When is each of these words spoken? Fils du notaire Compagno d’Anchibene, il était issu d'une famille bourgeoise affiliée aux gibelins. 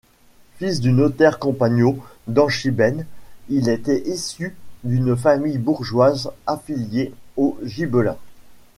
Fils 0.57 0.79
du 0.81 0.91
notaire 0.93 1.37
Compagno 1.37 1.99
d’Anchibene, 2.27 3.05
il 3.49 3.69
était 3.69 4.01
issu 4.09 4.57
d'une 4.83 5.15
famille 5.15 5.59
bourgeoise 5.59 6.31
affiliée 6.47 7.13
aux 7.37 7.55
gibelins. 7.61 8.17